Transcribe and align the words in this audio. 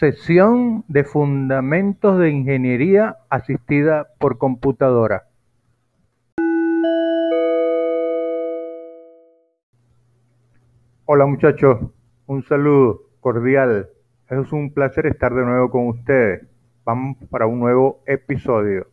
Sesión 0.00 0.82
de 0.88 1.04
Fundamentos 1.04 2.18
de 2.18 2.30
Ingeniería 2.30 3.18
Asistida 3.28 4.08
por 4.18 4.38
Computadora. 4.38 5.24
Hola 11.04 11.26
muchachos, 11.26 11.80
un 12.24 12.42
saludo 12.44 13.02
cordial. 13.20 13.90
Es 14.30 14.50
un 14.52 14.72
placer 14.72 15.04
estar 15.04 15.34
de 15.34 15.44
nuevo 15.44 15.70
con 15.70 15.88
ustedes. 15.88 16.46
Vamos 16.86 17.18
para 17.28 17.46
un 17.46 17.60
nuevo 17.60 18.02
episodio. 18.06 18.86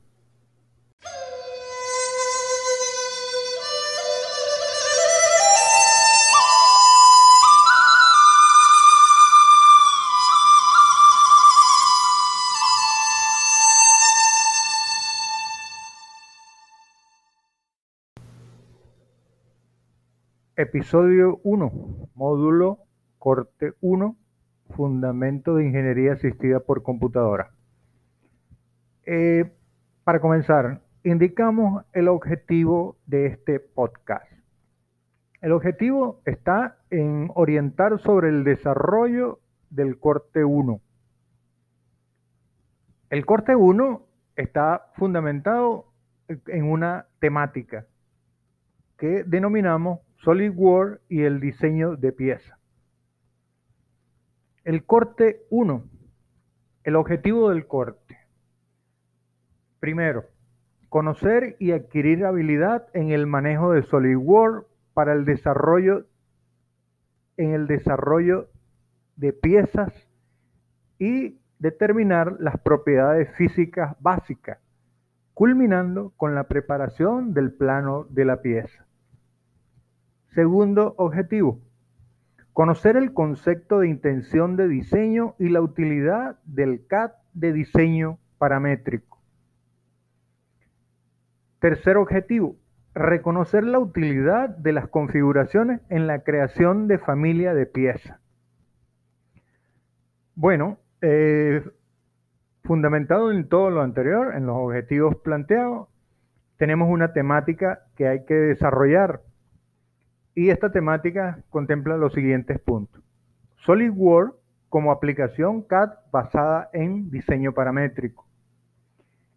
Episodio 20.59 21.39
1, 21.43 22.09
módulo 22.15 22.79
corte 23.19 23.73
1, 23.79 24.17
fundamento 24.75 25.53
de 25.53 25.67
ingeniería 25.67 26.13
asistida 26.13 26.61
por 26.61 26.81
computadora. 26.81 27.51
Eh, 29.05 29.53
para 30.03 30.19
comenzar, 30.19 30.81
indicamos 31.03 31.85
el 31.93 32.07
objetivo 32.07 32.97
de 33.05 33.27
este 33.27 33.59
podcast. 33.59 34.25
El 35.41 35.51
objetivo 35.51 36.21
está 36.25 36.79
en 36.89 37.29
orientar 37.35 37.99
sobre 37.99 38.29
el 38.29 38.43
desarrollo 38.43 39.39
del 39.69 39.99
corte 39.99 40.43
1. 40.43 40.81
El 43.11 43.25
corte 43.27 43.55
1 43.55 44.07
está 44.35 44.87
fundamentado 44.95 45.93
en 46.27 46.63
una 46.63 47.05
temática 47.19 47.85
que 48.97 49.23
denominamos 49.23 49.99
SolidWorks 50.23 51.01
y 51.09 51.23
el 51.23 51.39
diseño 51.39 51.95
de 51.95 52.11
pieza. 52.11 52.57
El 54.63 54.83
corte 54.85 55.41
1. 55.49 55.83
El 56.83 56.95
objetivo 56.95 57.49
del 57.49 57.67
corte. 57.67 58.17
Primero, 59.79 60.25
conocer 60.89 61.55
y 61.59 61.71
adquirir 61.71 62.25
habilidad 62.25 62.87
en 62.93 63.11
el 63.11 63.27
manejo 63.27 63.71
de 63.71 63.83
SolidWorks 63.83 64.67
para 64.93 65.13
el 65.13 65.25
desarrollo 65.25 66.05
en 67.37 67.53
el 67.53 67.67
desarrollo 67.67 68.49
de 69.15 69.31
piezas 69.31 69.93
y 70.99 71.39
determinar 71.59 72.35
las 72.39 72.59
propiedades 72.59 73.29
físicas 73.35 73.95
básicas, 73.99 74.59
culminando 75.33 76.13
con 76.17 76.35
la 76.35 76.45
preparación 76.45 77.33
del 77.33 77.53
plano 77.53 78.05
de 78.09 78.25
la 78.25 78.41
pieza. 78.41 78.85
Segundo 80.37 80.93
objetivo, 80.99 81.59
conocer 82.53 82.95
el 82.95 83.11
concepto 83.11 83.79
de 83.79 83.87
intención 83.87 84.55
de 84.55 84.67
diseño 84.67 85.33
y 85.39 85.49
la 85.49 85.61
utilidad 85.61 86.37
del 86.45 86.85
CAD 86.85 87.13
de 87.33 87.53
diseño 87.53 88.19
paramétrico. 88.37 89.19
Tercer 91.57 91.97
objetivo, 91.97 92.55
reconocer 92.93 93.63
la 93.63 93.79
utilidad 93.79 94.49
de 94.49 94.73
las 94.73 94.87
configuraciones 94.87 95.81
en 95.89 96.05
la 96.05 96.19
creación 96.19 96.87
de 96.87 96.99
familia 96.99 97.55
de 97.55 97.65
piezas. 97.65 98.19
Bueno, 100.35 100.77
eh, 101.01 101.67
fundamentado 102.63 103.31
en 103.31 103.49
todo 103.49 103.71
lo 103.71 103.81
anterior, 103.81 104.35
en 104.35 104.45
los 104.45 104.55
objetivos 104.55 105.15
planteados, 105.15 105.87
tenemos 106.57 106.91
una 106.91 107.11
temática 107.11 107.87
que 107.95 108.07
hay 108.07 108.23
que 108.25 108.35
desarrollar 108.35 109.21
y 110.37 110.51
esta 110.51 110.71
temática 110.71 111.43
contempla 111.49 111.97
los 111.97 112.13
siguientes 112.13 112.59
puntos. 112.59 113.03
SolidWorks 113.65 114.37
como 114.69 114.91
aplicación 114.91 115.63
CAD 115.63 115.93
basada 116.11 116.69
en 116.73 117.09
diseño 117.09 117.53
paramétrico. 117.53 118.27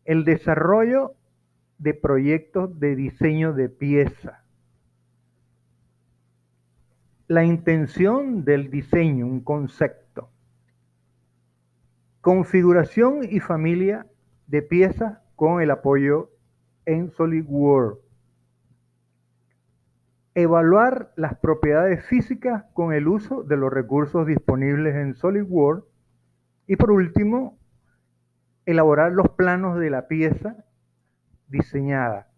El 0.05 0.27
desarrollo 0.27 1.15
de 1.79 1.95
proyectos 1.95 2.79
de 2.79 2.97
diseño 2.97 3.55
de 3.55 3.71
pieza. 3.71 4.45
La 7.29 7.45
intención 7.45 8.45
del 8.45 8.71
diseño, 8.71 9.27
un 9.27 9.41
concepto. 9.41 10.29
Configuración 12.21 13.21
y 13.23 13.41
familia 13.41 14.07
de 14.49 14.61
piezas 14.61 15.17
con 15.35 15.63
el 15.63 15.71
apoyo 15.71 16.29
en 16.85 17.11
SolidWorks 17.11 18.10
Evaluar 20.41 21.13
las 21.17 21.37
propiedades 21.39 22.03
físicas 22.07 22.65
con 22.73 22.95
el 22.95 23.09
uso 23.09 23.43
de 23.43 23.59
los 23.59 23.71
recursos 23.71 24.27
disponibles 24.27 24.95
en 24.95 25.15
SolidWorks. 25.15 25.87
Y 26.67 26.77
por 26.77 26.93
último, 26.93 27.59
elaborar 28.65 29.13
los 29.13 29.29
planos 29.31 29.79
de 29.79 29.91
la 29.91 30.09
pieza 30.09 30.65
diseñada 31.49 32.29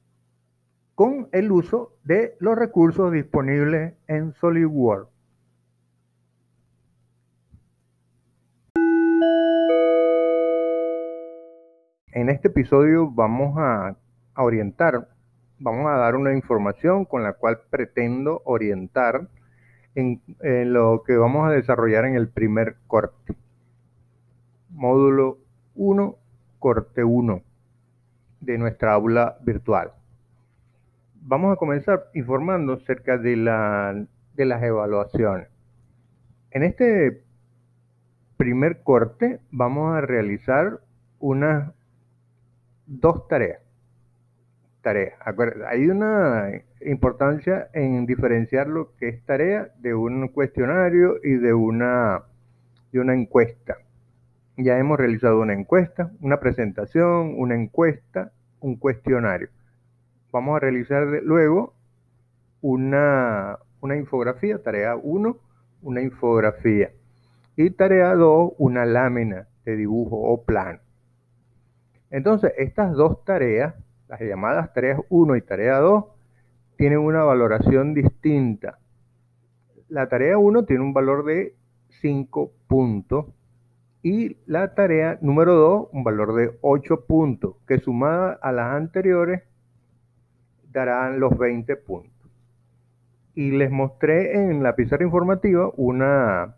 con 0.96 1.28
el 1.30 1.52
uso 1.52 1.96
de 2.02 2.36
los 2.40 2.58
recursos 2.58 3.12
disponibles 3.12 3.94
en 4.08 4.32
SolidWorks. 4.32 5.12
En 12.14 12.28
este 12.30 12.48
episodio 12.48 13.12
vamos 13.12 13.54
a, 13.58 13.96
orientar 14.34 15.08
vamos 15.62 15.86
a 15.86 15.96
dar 15.96 16.16
una 16.16 16.34
información 16.34 17.04
con 17.04 17.22
la 17.22 17.34
cual 17.34 17.60
pretendo 17.70 18.42
orientar 18.44 19.28
en, 19.94 20.20
lo 20.72 21.04
que 21.06 21.16
vamos 21.16 21.46
a 21.46 21.52
desarrollar 21.52 22.04
en 22.04 22.16
el 22.16 22.28
primer 22.28 22.76
corte. 22.86 23.36
Módulo 24.70 25.38
1, 25.76 26.16
corte 26.58 27.04
1 27.04 27.42
de 28.40 28.58
nuestra 28.58 28.94
aula 28.94 29.38
virtual. 29.42 29.92
Vamos 31.20 31.52
a 31.52 31.56
comenzar 31.56 32.06
informando 32.14 32.72
acerca 32.72 33.16
de, 33.16 33.36
la, 33.36 34.04
de 34.34 34.44
las 34.44 34.62
evaluaciones. 34.62 35.48
En 36.50 36.64
este 36.64 37.22
primer 38.36 38.82
corte 38.82 39.38
vamos 39.52 39.94
a 39.94 40.00
realizar 40.00 40.80
unas 41.20 41.72
dos 42.86 43.28
tareas 43.28 43.60
tarea. 44.82 45.16
Hay 45.68 45.88
una 45.88 46.50
importancia 46.80 47.68
en 47.72 48.06
diferenciar 48.06 48.66
lo 48.66 48.94
que 48.96 49.08
es 49.08 49.24
tarea 49.24 49.68
de 49.78 49.94
un 49.94 50.28
cuestionario 50.28 51.18
y 51.22 51.34
de 51.34 51.54
una, 51.54 52.24
de 52.92 53.00
una 53.00 53.14
encuesta. 53.14 53.78
Ya 54.56 54.78
hemos 54.78 54.98
realizado 54.98 55.40
una 55.40 55.54
encuesta, 55.54 56.12
una 56.20 56.38
presentación, 56.40 57.34
una 57.38 57.54
encuesta, 57.54 58.32
un 58.60 58.76
cuestionario. 58.76 59.48
Vamos 60.30 60.56
a 60.56 60.60
realizar 60.60 61.06
luego 61.22 61.74
una, 62.60 63.58
una 63.80 63.96
infografía, 63.96 64.62
tarea 64.62 64.96
1, 64.96 65.36
una 65.82 66.02
infografía. 66.02 66.90
Y 67.56 67.70
tarea 67.70 68.14
2, 68.14 68.52
una 68.58 68.84
lámina 68.84 69.46
de 69.64 69.76
dibujo 69.76 70.16
o 70.16 70.42
plano. 70.42 70.80
Entonces, 72.10 72.52
estas 72.58 72.92
dos 72.92 73.24
tareas 73.24 73.74
las 74.12 74.20
llamadas 74.20 74.74
tareas 74.74 75.00
1 75.08 75.36
y 75.36 75.40
tarea 75.40 75.78
2 75.78 76.04
tienen 76.76 76.98
una 76.98 77.24
valoración 77.24 77.94
distinta. 77.94 78.78
La 79.88 80.10
tarea 80.10 80.36
1 80.36 80.66
tiene 80.66 80.82
un 80.82 80.92
valor 80.92 81.24
de 81.24 81.54
5 82.02 82.52
puntos 82.68 83.24
y 84.02 84.36
la 84.44 84.74
tarea 84.74 85.16
número 85.22 85.54
2 85.54 85.88
un 85.92 86.04
valor 86.04 86.34
de 86.34 86.58
8 86.60 87.06
puntos, 87.06 87.56
que 87.66 87.78
sumada 87.78 88.38
a 88.42 88.52
las 88.52 88.74
anteriores 88.74 89.44
darán 90.70 91.18
los 91.18 91.38
20 91.38 91.74
puntos. 91.76 92.30
Y 93.34 93.52
les 93.52 93.70
mostré 93.70 94.34
en 94.34 94.62
la 94.62 94.76
pizarra 94.76 95.04
informativa 95.04 95.70
una, 95.78 96.56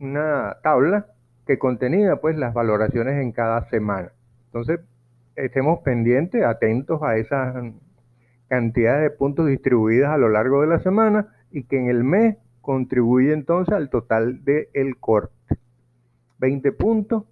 una 0.00 0.58
tabla 0.62 1.06
que 1.46 1.58
contenía 1.58 2.16
pues 2.16 2.36
las 2.36 2.52
valoraciones 2.52 3.22
en 3.22 3.32
cada 3.32 3.66
semana. 3.70 4.12
Entonces, 4.48 4.80
estemos 5.44 5.80
pendientes, 5.80 6.44
atentos 6.44 7.02
a 7.02 7.16
esa 7.16 7.72
cantidad 8.48 9.00
de 9.00 9.10
puntos 9.10 9.46
distribuidas 9.46 10.10
a 10.10 10.18
lo 10.18 10.28
largo 10.28 10.62
de 10.62 10.68
la 10.68 10.80
semana 10.80 11.28
y 11.50 11.64
que 11.64 11.78
en 11.78 11.88
el 11.88 12.04
mes 12.04 12.36
contribuye 12.60 13.32
entonces 13.32 13.74
al 13.74 13.90
total 13.90 14.44
del 14.44 14.96
corte. 14.98 15.34
20 16.38 16.72
puntos 16.72 17.24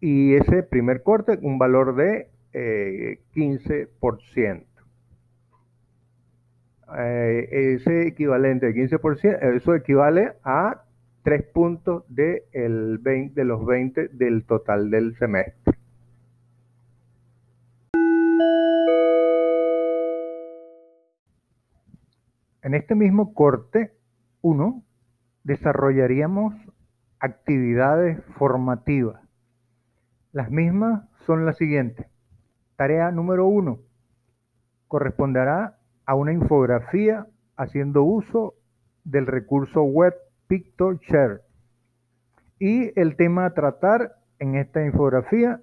y 0.00 0.34
ese 0.34 0.62
primer 0.62 1.02
corte 1.02 1.38
un 1.42 1.58
valor 1.58 1.94
de 1.96 2.30
15%. 3.34 4.64
Eh, 6.98 7.74
ese 7.74 8.08
equivalente 8.08 8.72
de 8.72 8.74
15%, 8.74 9.56
eso 9.56 9.74
equivale 9.74 10.32
a 10.42 10.84
3 11.22 11.42
puntos 11.52 12.04
de, 12.08 12.44
el 12.52 12.98
20, 12.98 13.38
de 13.38 13.44
los 13.44 13.66
20 13.66 14.08
del 14.08 14.44
total 14.44 14.90
del 14.90 15.16
semestre. 15.18 15.67
En 22.68 22.74
este 22.74 22.94
mismo 22.94 23.32
corte 23.32 23.94
1 24.42 24.82
desarrollaríamos 25.42 26.52
actividades 27.18 28.22
formativas. 28.36 29.22
Las 30.32 30.50
mismas 30.50 31.08
son 31.24 31.46
las 31.46 31.56
siguientes. 31.56 32.08
Tarea 32.76 33.10
número 33.10 33.46
1 33.46 33.78
corresponderá 34.86 35.78
a 36.04 36.14
una 36.14 36.34
infografía 36.34 37.26
haciendo 37.56 38.02
uso 38.02 38.52
del 39.02 39.26
recurso 39.26 39.84
web 39.84 40.12
PictoShare. 40.48 41.40
Y 42.58 42.92
el 43.00 43.16
tema 43.16 43.46
a 43.46 43.54
tratar 43.54 44.16
en 44.40 44.56
esta 44.56 44.84
infografía 44.84 45.62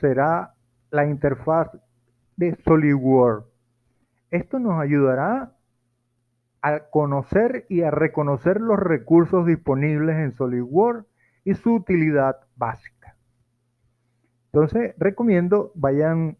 será 0.00 0.54
la 0.90 1.04
interfaz 1.04 1.68
de 2.38 2.56
SolidWorks. 2.64 3.46
Esto 4.30 4.58
nos 4.58 4.80
ayudará 4.80 5.52
a 6.62 6.80
conocer 6.90 7.66
y 7.68 7.82
a 7.82 7.90
reconocer 7.90 8.60
los 8.60 8.78
recursos 8.78 9.46
disponibles 9.46 10.16
en 10.16 10.32
SolidWorks 10.32 11.06
y 11.44 11.54
su 11.54 11.74
utilidad 11.74 12.36
básica. 12.56 13.16
Entonces, 14.52 14.94
recomiendo 14.98 15.72
vayan 15.74 16.38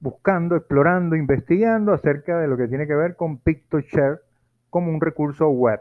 buscando, 0.00 0.56
explorando, 0.56 1.16
investigando 1.16 1.92
acerca 1.92 2.38
de 2.38 2.48
lo 2.48 2.56
que 2.56 2.68
tiene 2.68 2.86
que 2.86 2.94
ver 2.94 3.16
con 3.16 3.38
PictoShare 3.38 4.20
como 4.70 4.90
un 4.90 5.00
recurso 5.00 5.48
web. 5.48 5.80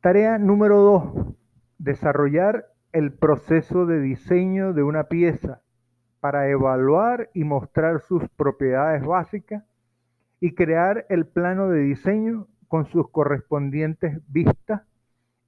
Tarea 0.00 0.38
número 0.38 0.78
2. 0.78 1.34
Desarrollar 1.78 2.66
el 2.92 3.12
proceso 3.12 3.86
de 3.86 4.00
diseño 4.00 4.72
de 4.72 4.82
una 4.82 5.04
pieza 5.04 5.62
para 6.20 6.48
evaluar 6.48 7.30
y 7.34 7.44
mostrar 7.44 8.00
sus 8.00 8.28
propiedades 8.30 9.04
básicas 9.04 9.64
y 10.40 10.54
crear 10.54 11.06
el 11.08 11.26
plano 11.26 11.68
de 11.68 11.80
diseño 11.80 12.46
con 12.68 12.86
sus 12.86 13.10
correspondientes 13.10 14.20
vistas 14.28 14.82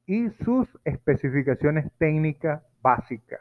y 0.07 0.31
sus 0.45 0.69
especificaciones 0.85 1.91
técnicas 1.99 2.63
básicas. 2.83 3.41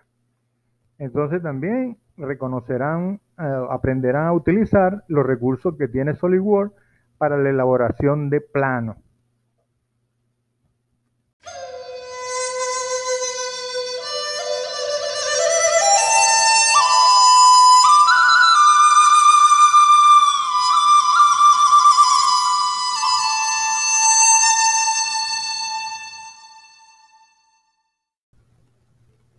Entonces 0.99 1.41
también 1.41 1.97
reconocerán, 2.17 3.21
eh, 3.39 3.65
aprenderán 3.69 4.27
a 4.27 4.33
utilizar 4.33 5.03
los 5.07 5.25
recursos 5.25 5.75
que 5.77 5.87
tiene 5.87 6.13
SolidWorks 6.13 6.75
para 7.17 7.37
la 7.37 7.49
elaboración 7.49 8.29
de 8.29 8.41
planos. 8.41 8.97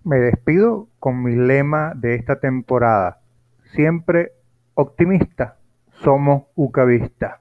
Me 0.02 0.18
despido 0.18 0.88
con 0.98 1.22
mi 1.22 1.36
lema 1.36 1.92
de 1.94 2.14
esta 2.14 2.40
temporada. 2.40 3.20
Siempre 3.74 4.32
optimista, 4.74 5.56
somos 5.90 6.44
Ucavista. 6.54 7.40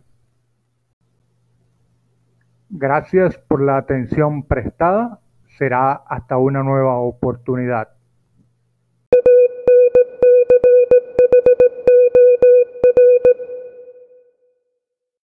Gracias 2.69 3.37
por 3.37 3.61
la 3.61 3.77
atención 3.77 4.43
prestada. 4.43 5.19
Será 5.57 5.93
hasta 5.93 6.37
una 6.37 6.61
nueva 6.61 6.97
oportunidad. 6.97 7.98